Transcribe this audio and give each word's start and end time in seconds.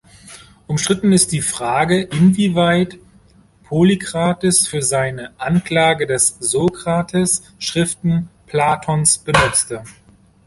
Umstritten 0.65 1.11
ist 1.11 1.31
die 1.31 1.43
Frage, 1.43 2.01
inwieweit 2.01 2.97
Polykrates 3.65 4.65
für 4.65 4.81
seine 4.81 5.31
"Anklage 5.39 6.07
des 6.07 6.37
Sokrates" 6.39 7.43
Schriften 7.59 8.27
Platons 8.47 9.19
benutzte. 9.19 9.83